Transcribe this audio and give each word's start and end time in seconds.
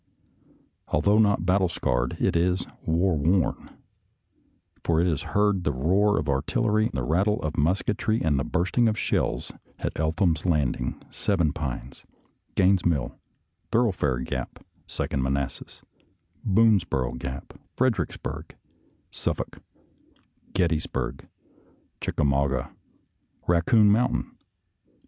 Although 0.87 1.19
not 1.19 1.45
battle 1.45 1.69
scarred, 1.69 2.17
it 2.19 2.35
is 2.35 2.65
war 2.87 3.15
worn, 3.15 3.69
for 4.83 4.99
it 4.99 5.05
has 5.05 5.21
heard 5.37 5.63
the 5.63 5.71
roar 5.71 6.17
of 6.17 6.27
artillery, 6.27 6.89
the 6.91 7.03
rattle 7.03 7.39
of 7.43 7.55
musketry, 7.55 8.19
and 8.19 8.39
the 8.39 8.43
bursting 8.43 8.87
of 8.87 8.97
shells 8.97 9.51
at 9.77 9.93
Eltham's 9.99 10.43
Landing, 10.43 10.99
Seven 11.11 11.53
Pines, 11.53 12.03
Gaines' 12.55 12.83
Mill, 12.83 13.15
Thorough 13.71 13.91
fare 13.91 14.17
Gap, 14.21 14.65
Second 14.87 15.21
Manassas, 15.21 15.83
Boonesboro 16.43 17.19
Gap, 17.19 17.53
Fredericksburg, 17.75 18.55
Suffolk, 19.11 19.59
Gettysburg, 20.53 21.27
Chicka 22.01 22.25
mauga. 22.25 22.71
Raccoon 23.45 23.91
Mountain 23.91 24.35